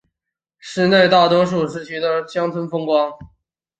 [0.57, 3.11] 市内大多数地区都是乡村风光。